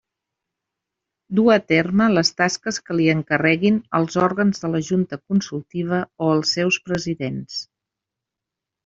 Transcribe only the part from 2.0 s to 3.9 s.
les tasques que li encarreguin